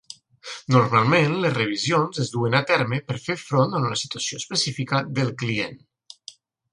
Normalment 0.75 1.33
les 1.41 1.53
revisions 1.57 2.21
es 2.23 2.31
duen 2.35 2.57
a 2.59 2.61
terme 2.71 2.99
per 3.11 3.17
fer 3.25 3.35
front 3.41 3.75
a 3.75 3.81
una 3.89 3.99
situació 4.05 4.41
específica 4.45 5.03
del 5.21 5.31
client. 5.43 5.77